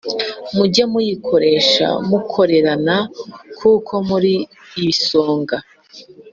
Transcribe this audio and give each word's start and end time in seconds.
mujye 0.55 0.83
muyikoresha 0.91 1.87
mukorerana, 2.09 2.95
kuko 3.59 3.93
muri 4.09 4.33
ibisonga 4.79 5.57